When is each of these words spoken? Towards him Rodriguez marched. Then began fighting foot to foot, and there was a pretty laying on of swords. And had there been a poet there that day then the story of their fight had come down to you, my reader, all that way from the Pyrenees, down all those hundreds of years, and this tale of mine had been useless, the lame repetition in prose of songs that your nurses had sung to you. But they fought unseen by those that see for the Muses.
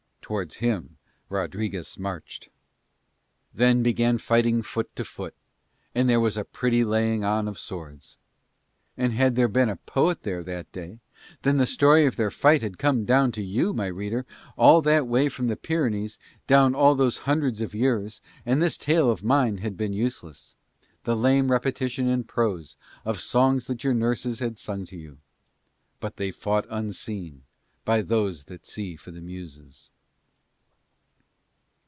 Towards 0.21 0.57
him 0.57 0.97
Rodriguez 1.27 1.99
marched. 1.99 2.47
Then 3.53 3.83
began 3.83 4.17
fighting 4.17 4.61
foot 4.61 4.95
to 4.95 5.03
foot, 5.03 5.35
and 5.93 6.09
there 6.09 6.21
was 6.21 6.37
a 6.37 6.45
pretty 6.45 6.85
laying 6.85 7.25
on 7.25 7.49
of 7.49 7.59
swords. 7.59 8.15
And 8.95 9.11
had 9.11 9.35
there 9.35 9.49
been 9.49 9.67
a 9.67 9.75
poet 9.75 10.23
there 10.23 10.41
that 10.41 10.71
day 10.71 10.99
then 11.41 11.57
the 11.57 11.65
story 11.65 12.05
of 12.05 12.15
their 12.15 12.31
fight 12.31 12.61
had 12.61 12.77
come 12.77 13.03
down 13.03 13.33
to 13.33 13.43
you, 13.43 13.73
my 13.73 13.87
reader, 13.87 14.25
all 14.55 14.81
that 14.83 15.05
way 15.05 15.27
from 15.27 15.47
the 15.49 15.57
Pyrenees, 15.57 16.17
down 16.47 16.73
all 16.75 16.95
those 16.95 17.17
hundreds 17.27 17.59
of 17.59 17.75
years, 17.75 18.21
and 18.45 18.61
this 18.61 18.77
tale 18.77 19.09
of 19.11 19.25
mine 19.25 19.57
had 19.57 19.75
been 19.75 19.91
useless, 19.91 20.55
the 21.03 21.17
lame 21.17 21.51
repetition 21.51 22.07
in 22.07 22.23
prose 22.23 22.77
of 23.03 23.19
songs 23.19 23.67
that 23.67 23.83
your 23.83 23.93
nurses 23.93 24.39
had 24.39 24.57
sung 24.57 24.85
to 24.85 24.97
you. 24.97 25.17
But 25.99 26.15
they 26.15 26.31
fought 26.31 26.67
unseen 26.69 27.43
by 27.83 28.01
those 28.01 28.45
that 28.45 28.65
see 28.65 28.95
for 28.95 29.11
the 29.11 29.19
Muses. 29.19 29.89